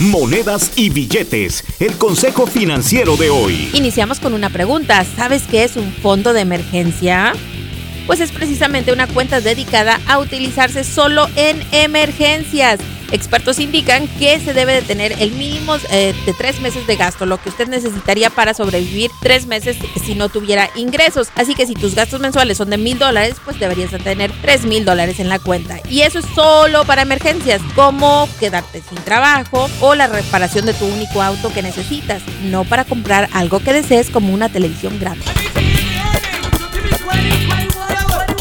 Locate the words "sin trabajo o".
28.88-29.94